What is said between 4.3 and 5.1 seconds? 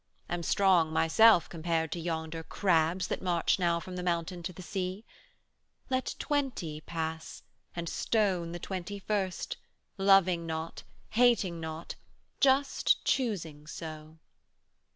to the sea;